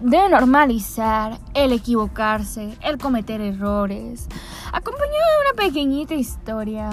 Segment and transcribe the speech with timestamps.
[0.00, 4.28] de normalizar el equivocarse, el cometer errores,
[4.72, 6.90] acompañado de una pequeñita historia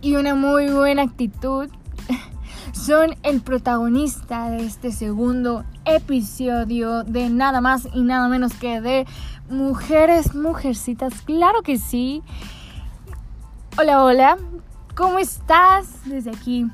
[0.00, 1.68] y una muy buena actitud,
[2.72, 9.06] son el protagonista de este segundo episodio de nada más y nada menos que de
[9.48, 11.22] Mujeres, Mujercitas.
[11.22, 12.22] Claro que sí.
[13.78, 14.38] Hola, hola.
[14.94, 16.04] ¿Cómo estás?
[16.04, 16.66] Desde aquí,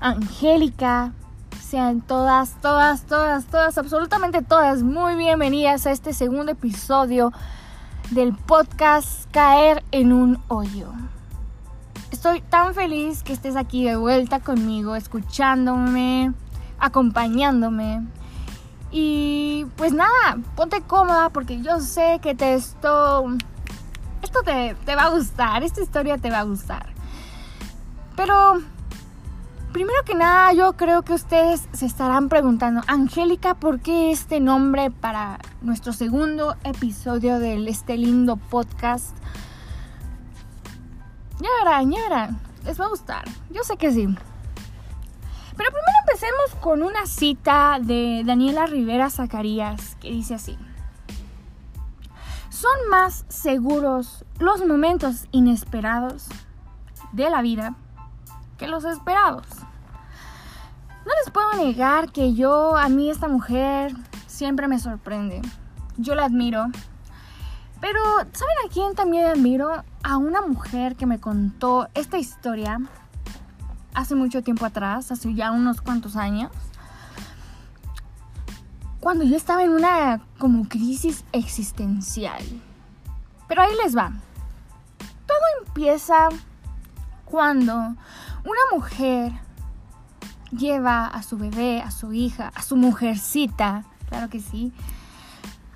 [0.00, 1.12] Angélica.
[1.74, 7.32] Sean todas, todas, todas, todas, absolutamente todas muy bienvenidas a este segundo episodio
[8.12, 10.92] del podcast Caer en un hoyo.
[12.12, 16.32] Estoy tan feliz que estés aquí de vuelta conmigo, escuchándome,
[16.78, 18.06] acompañándome.
[18.92, 23.26] Y pues nada, ponte cómoda porque yo sé que te esto,
[24.22, 26.86] esto te, te va a gustar, esta historia te va a gustar.
[28.14, 28.62] Pero
[29.74, 34.92] primero que nada yo creo que ustedes se estarán preguntando, Angélica, ¿por qué este nombre
[34.92, 39.16] para nuestro segundo episodio de este lindo podcast?
[41.40, 44.06] Ya verán, ya verán, les va a gustar, yo sé que sí.
[45.56, 50.56] Pero primero empecemos con una cita de Daniela Rivera Zacarías que dice así.
[52.48, 56.28] Son más seguros los momentos inesperados
[57.10, 57.74] de la vida
[58.56, 59.63] que los esperados.
[61.04, 63.94] No les puedo negar que yo, a mí esta mujer
[64.26, 65.42] siempre me sorprende.
[65.96, 66.66] Yo la admiro.
[67.80, 68.00] Pero,
[68.32, 69.84] ¿saben a quién también admiro?
[70.02, 72.80] A una mujer que me contó esta historia
[73.94, 76.50] hace mucho tiempo atrás, hace ya unos cuantos años,
[79.00, 82.42] cuando yo estaba en una como crisis existencial.
[83.48, 84.12] Pero ahí les va.
[85.26, 86.28] Todo empieza
[87.26, 89.32] cuando una mujer
[90.56, 94.72] lleva a su bebé, a su hija, a su mujercita, claro que sí,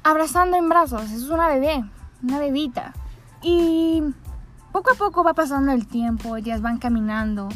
[0.02, 1.10] abrazando en brazos.
[1.10, 1.84] Es una bebé,
[2.22, 2.92] una bebita.
[3.42, 4.02] Y
[4.72, 7.48] poco a poco va pasando el tiempo, ellas van caminando,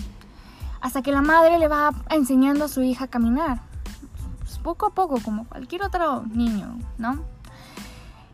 [0.81, 3.63] hasta que la madre le va enseñando a su hija a caminar.
[4.41, 7.21] Pues, poco a poco, como cualquier otro niño, ¿no?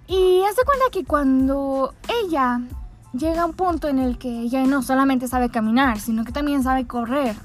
[0.07, 1.95] Y hace cuenta que cuando
[2.25, 2.63] ella
[3.13, 6.63] llega a un punto en el que ella no solamente sabe caminar, sino que también
[6.63, 7.37] sabe correr,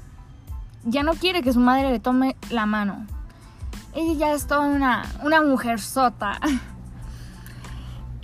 [0.84, 3.06] ya no quiere que su madre le tome la mano.
[3.94, 6.38] Ella ya es toda una, una mujer sota.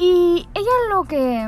[0.00, 1.46] Y ella lo que...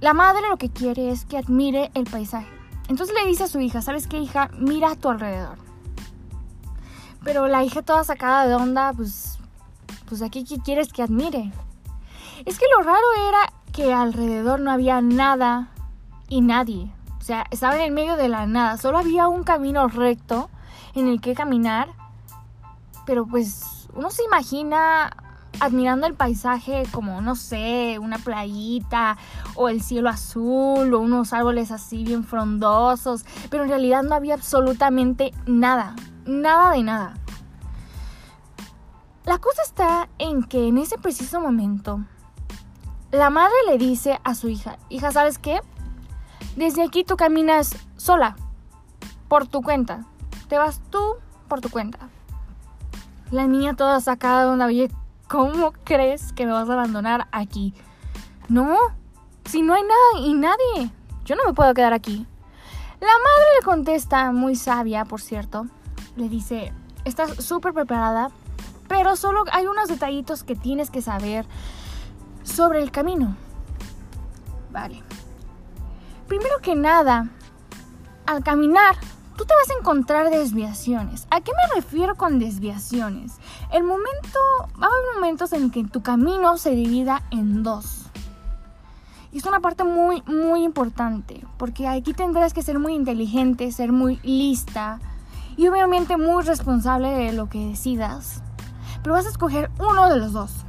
[0.00, 2.48] La madre lo que quiere es que admire el paisaje.
[2.88, 4.48] Entonces le dice a su hija, ¿sabes qué hija?
[4.58, 5.58] Mira a tu alrededor.
[7.22, 9.38] Pero la hija toda sacada de onda, pues,
[10.08, 11.52] pues aquí qué quieres que admire.
[12.46, 15.68] Es que lo raro era que alrededor no había nada
[16.28, 16.90] y nadie.
[17.24, 18.76] O sea, estaba en el medio de la nada.
[18.76, 20.50] Solo había un camino recto
[20.94, 21.88] en el que caminar.
[23.06, 25.10] Pero pues uno se imagina
[25.58, 29.16] admirando el paisaje como, no sé, una playita
[29.54, 34.34] o el cielo azul o unos árboles así bien frondosos, pero en realidad no había
[34.34, 35.96] absolutamente nada,
[36.26, 37.14] nada de nada.
[39.24, 42.04] La cosa está en que en ese preciso momento,
[43.12, 45.62] la madre le dice a su hija, hija, ¿sabes qué?
[46.56, 48.36] Desde aquí tú caminas sola,
[49.28, 50.04] por tu cuenta.
[50.48, 51.16] Te vas tú
[51.48, 51.98] por tu cuenta.
[53.30, 54.96] La niña toda sacada de una billeta
[55.28, 57.74] ¿cómo crees que me vas a abandonar aquí?
[58.48, 58.76] No,
[59.44, 60.92] si no hay nada y nadie,
[61.24, 62.26] yo no me puedo quedar aquí.
[63.00, 65.66] La madre le contesta, muy sabia, por cierto,
[66.16, 66.72] le dice,
[67.04, 68.30] estás súper preparada,
[68.88, 71.46] pero solo hay unos detallitos que tienes que saber
[72.44, 73.36] sobre el camino.
[74.70, 75.02] Vale.
[76.26, 77.28] Primero que nada,
[78.26, 78.96] al caminar
[79.36, 81.26] tú te vas a encontrar desviaciones.
[81.30, 83.38] ¿A qué me refiero con desviaciones?
[83.72, 84.38] El momento,
[84.80, 88.06] va a haber momentos en que tu camino se divida en dos.
[89.32, 93.90] Y es una parte muy, muy importante, porque aquí tendrás que ser muy inteligente, ser
[93.90, 95.00] muy lista
[95.56, 98.42] y obviamente muy responsable de lo que decidas.
[99.02, 100.64] Pero vas a escoger uno de los dos.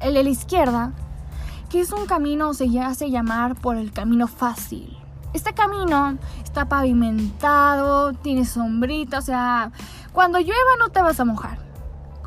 [0.00, 0.92] El de la izquierda,
[1.70, 4.98] que es un camino, se hace llamar por el camino fácil.
[5.32, 9.70] Este camino está pavimentado, tiene sombrita, o sea,
[10.12, 11.58] cuando llueva no te vas a mojar.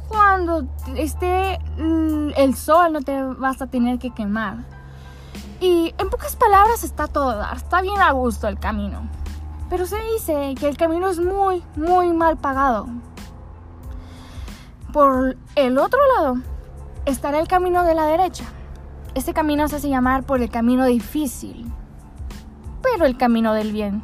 [0.07, 4.63] Cuando esté el sol no te vas a tener que quemar.
[5.59, 9.09] Y en pocas palabras está todo, está bien a gusto el camino.
[9.69, 12.87] Pero se dice que el camino es muy, muy mal pagado.
[14.93, 16.37] Por el otro lado
[17.05, 18.45] estará el camino de la derecha.
[19.15, 21.71] Este camino se hace llamar por el camino difícil
[22.83, 24.03] pero el camino del bien.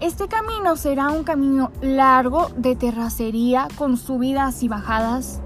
[0.00, 5.40] Este camino será un camino largo de terracería con subidas y bajadas,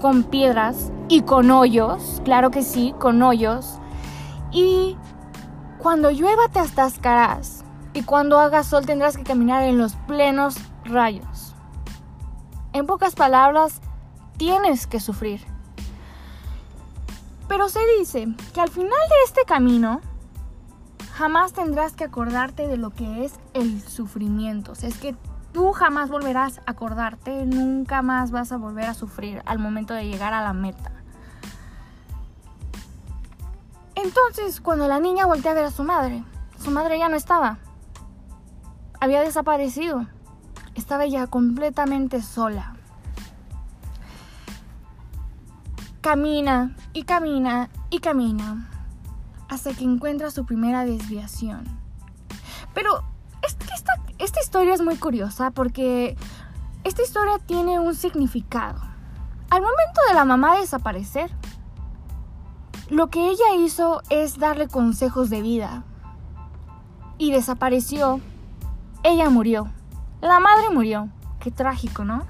[0.00, 3.78] con piedras y con hoyos, claro que sí, con hoyos.
[4.50, 4.96] Y
[5.78, 11.54] cuando llueva te atascarás y cuando haga sol tendrás que caminar en los plenos rayos.
[12.72, 13.80] En pocas palabras,
[14.36, 15.51] tienes que sufrir.
[17.52, 20.00] Pero se dice que al final de este camino
[21.12, 24.72] jamás tendrás que acordarte de lo que es el sufrimiento.
[24.72, 25.14] O sea, es que
[25.52, 30.06] tú jamás volverás a acordarte, nunca más vas a volver a sufrir al momento de
[30.06, 30.92] llegar a la meta.
[33.96, 36.24] Entonces, cuando la niña voltea a ver a su madre,
[36.58, 37.58] su madre ya no estaba.
[38.98, 40.06] Había desaparecido.
[40.74, 42.76] Estaba ya completamente sola.
[46.02, 48.68] Camina y camina y camina
[49.48, 51.64] hasta que encuentra su primera desviación.
[52.74, 53.04] Pero
[53.42, 56.16] esta, esta historia es muy curiosa porque
[56.84, 58.80] esta historia tiene un significado.
[59.48, 61.30] Al momento de la mamá desaparecer,
[62.90, 65.84] lo que ella hizo es darle consejos de vida.
[67.16, 68.20] Y desapareció.
[69.02, 69.70] Ella murió.
[70.20, 71.08] La madre murió.
[71.38, 72.26] Qué trágico, ¿no?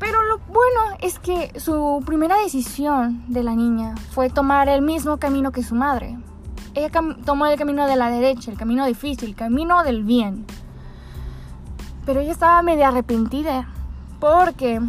[0.00, 5.18] Pero lo bueno es que su primera decisión de la niña fue tomar el mismo
[5.18, 6.18] camino que su madre.
[6.74, 6.90] Ella
[7.24, 10.46] tomó el camino de la derecha, el camino difícil, el camino del bien.
[12.06, 13.68] Pero ella estaba medio arrepentida
[14.18, 14.80] porque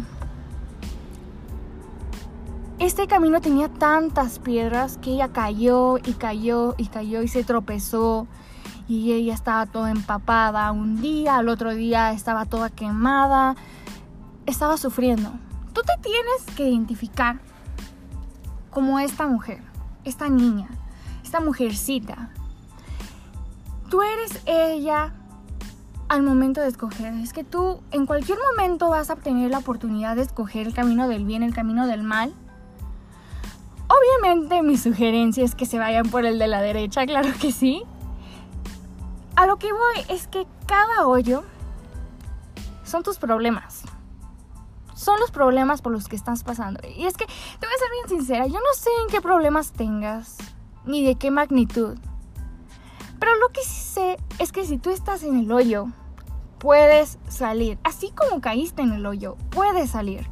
[2.78, 8.26] este camino tenía tantas piedras que ella cayó y cayó y cayó y se tropezó
[8.88, 13.56] y ella estaba toda empapada un día, al otro día estaba toda quemada,
[14.46, 15.32] estaba sufriendo.
[15.72, 17.40] Tú te tienes que identificar
[18.70, 19.62] como esta mujer,
[20.04, 20.68] esta niña,
[21.22, 22.30] esta mujercita.
[23.88, 25.12] Tú eres ella
[26.08, 27.14] al momento de escoger.
[27.14, 31.08] Es que tú en cualquier momento vas a obtener la oportunidad de escoger el camino
[31.08, 32.34] del bien, el camino del mal.
[33.88, 37.82] Obviamente mi sugerencia es que se vayan por el de la derecha, claro que sí.
[39.36, 41.44] A lo que voy es que cada hoyo
[42.84, 43.81] son tus problemas.
[45.02, 46.80] Son los problemas por los que estás pasando.
[46.96, 49.72] Y es que, te voy a ser bien sincera, yo no sé en qué problemas
[49.72, 50.36] tengas
[50.84, 51.98] ni de qué magnitud.
[53.18, 55.88] Pero lo que sí sé es que si tú estás en el hoyo,
[56.58, 57.80] puedes salir.
[57.82, 60.24] Así como caíste en el hoyo, puedes salir.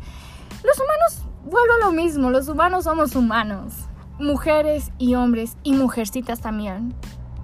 [0.62, 3.74] Los humanos, vuelvo a lo mismo, los humanos somos humanos.
[4.20, 6.94] Mujeres y hombres y mujercitas también.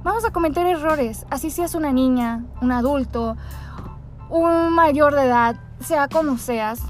[0.05, 3.37] Vamos a cometer errores, así seas una niña, un adulto,
[4.31, 6.81] un mayor de edad, sea como seas.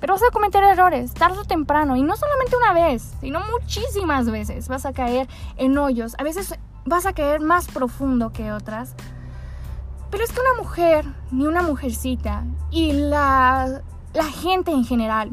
[0.00, 4.30] Pero vas a cometer errores, tarde o temprano, y no solamente una vez, sino muchísimas
[4.30, 6.14] veces vas a caer en hoyos.
[6.18, 6.54] A veces
[6.86, 8.94] vas a caer más profundo que otras.
[10.10, 13.82] Pero es que una mujer, ni una mujercita, y la,
[14.14, 15.32] la gente en general,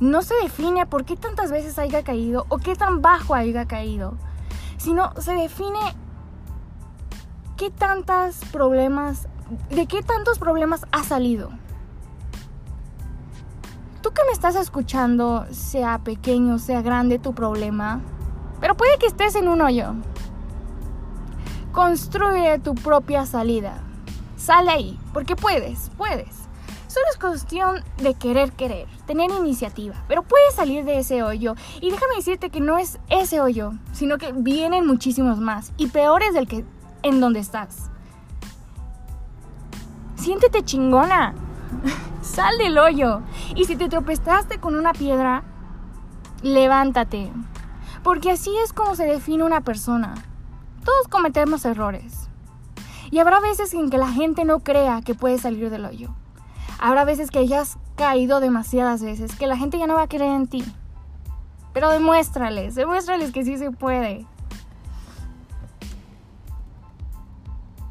[0.00, 4.16] no se define por qué tantas veces haya caído o qué tan bajo haya caído,
[4.76, 5.78] sino se define
[7.56, 9.28] qué tantos problemas,
[9.70, 11.50] de qué tantos problemas ha salido
[14.18, 18.00] que me estás escuchando, sea pequeño, sea grande tu problema,
[18.60, 19.94] pero puede que estés en un hoyo.
[21.70, 23.78] Construye tu propia salida.
[24.36, 26.48] Sale ahí, porque puedes, puedes.
[26.88, 31.54] Solo es cuestión de querer querer, tener iniciativa, pero puedes salir de ese hoyo.
[31.80, 36.34] Y déjame decirte que no es ese hoyo, sino que vienen muchísimos más y peores
[36.34, 36.64] del que
[37.02, 37.90] en donde estás.
[40.16, 41.34] Siéntete chingona.
[42.22, 43.22] Sal del hoyo.
[43.54, 45.42] Y si te tropezaste con una piedra,
[46.42, 47.30] levántate.
[48.02, 50.14] Porque así es como se define una persona.
[50.84, 52.28] Todos cometemos errores.
[53.10, 56.10] Y habrá veces en que la gente no crea que puedes salir del hoyo.
[56.78, 60.32] Habrá veces que hayas caído demasiadas veces, que la gente ya no va a creer
[60.32, 60.64] en ti.
[61.72, 64.26] Pero demuéstrales, demuéstrales que sí se puede.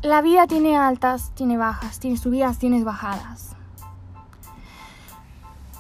[0.02, 3.56] La vida tiene altas, tiene bajas, tiene subidas, tiene bajadas.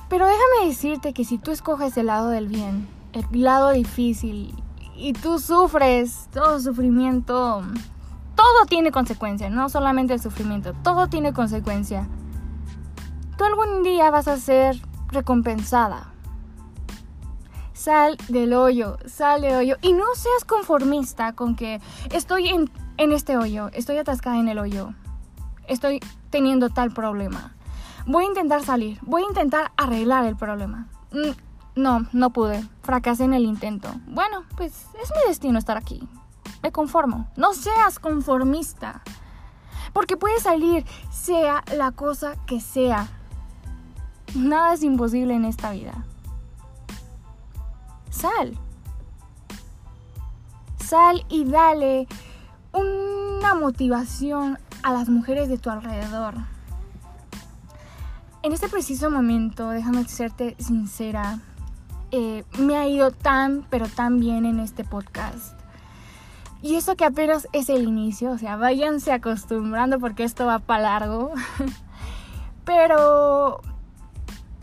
[0.09, 4.55] Pero déjame decirte que si tú escoges el lado del bien, el lado difícil,
[4.95, 7.61] y tú sufres todo sufrimiento,
[8.35, 12.07] todo tiene consecuencia, no solamente el sufrimiento, todo tiene consecuencia.
[13.37, 16.13] Tú algún día vas a ser recompensada.
[17.73, 19.75] Sal del hoyo, sal del hoyo.
[19.81, 21.79] Y no seas conformista con que
[22.11, 24.93] estoy en, en este hoyo, estoy atascada en el hoyo,
[25.67, 25.99] estoy
[26.31, 27.56] teniendo tal problema
[28.07, 30.87] voy a intentar salir, voy a intentar arreglar el problema.
[31.11, 33.89] Mm, no, no pude, fracasé en el intento.
[34.07, 36.07] Bueno, pues es mi destino estar aquí.
[36.63, 37.29] Me conformo.
[37.35, 39.01] No seas conformista.
[39.93, 43.07] Porque puede salir, sea la cosa que sea.
[44.35, 46.05] Nada es imposible en esta vida.
[48.09, 48.57] sal.
[50.83, 52.07] Sal y dale
[52.71, 56.35] una motivación a las mujeres de tu alrededor.
[58.47, 61.39] En este preciso momento, déjame serte sincera,
[62.11, 65.59] eh, me ha ido tan, pero tan bien en este podcast.
[66.61, 70.83] Y eso que apenas es el inicio, o sea, váyanse acostumbrando porque esto va para
[70.83, 71.33] largo.
[72.63, 73.59] pero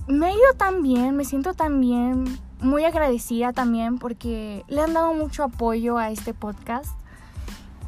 [0.09, 4.95] me ha ido tan bien, me siento tan bien, muy agradecida también porque le han
[4.95, 6.99] dado mucho apoyo a este podcast.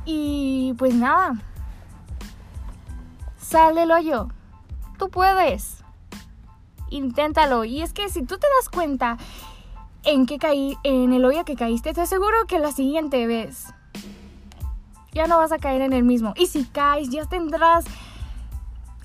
[0.04, 1.40] Y pues nada,
[3.38, 4.28] sal del hoyo,
[4.98, 5.85] tú puedes
[6.90, 7.64] inténtalo.
[7.64, 9.16] Y es que si tú te das cuenta
[10.04, 13.66] en que caí, en el hoyo que caíste, te aseguro que la siguiente vez
[15.12, 16.34] ya no vas a caer en el mismo.
[16.36, 17.84] Y si caes, ya tendrás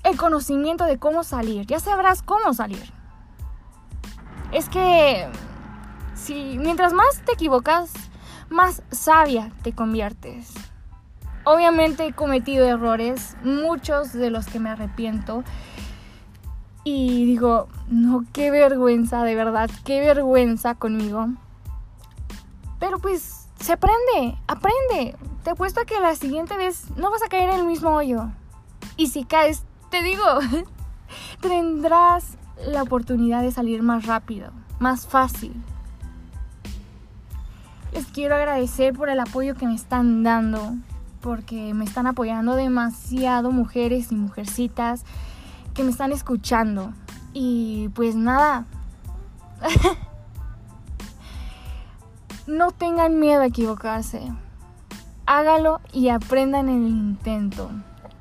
[0.04, 2.92] el conocimiento de cómo salir, ya sabrás cómo salir.
[4.52, 5.26] Es que
[6.14, 7.92] si mientras más te equivocas,
[8.50, 10.52] más sabia te conviertes.
[11.44, 15.42] Obviamente he cometido errores, muchos de los que me arrepiento,
[16.84, 21.28] y digo, no, qué vergüenza, de verdad, qué vergüenza conmigo.
[22.80, 25.16] Pero pues se aprende, aprende.
[25.44, 28.30] Te apuesto que la siguiente vez no vas a caer en el mismo hoyo.
[28.96, 30.24] Y si caes, te digo,
[31.40, 32.36] tendrás
[32.66, 35.54] la oportunidad de salir más rápido, más fácil.
[37.92, 40.74] Les quiero agradecer por el apoyo que me están dando,
[41.20, 45.04] porque me están apoyando demasiado mujeres y mujercitas
[45.74, 46.92] que me están escuchando.
[47.32, 48.66] Y pues nada.
[52.46, 54.32] no tengan miedo a equivocarse.
[55.26, 57.70] Hágalo y aprendan en el intento.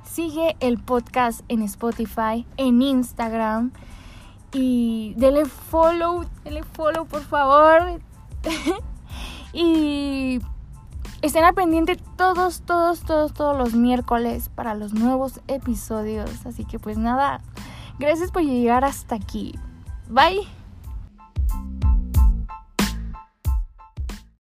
[0.04, 3.72] Sigue el podcast en Spotify, en Instagram.
[4.54, 8.02] Y denle follow, denle follow por favor.
[9.54, 10.40] y
[11.22, 16.46] Estén al pendiente todos, todos, todos, todos los miércoles para los nuevos episodios.
[16.48, 17.42] Así que pues nada,
[18.00, 19.54] gracias por llegar hasta aquí.
[20.10, 20.61] Bye.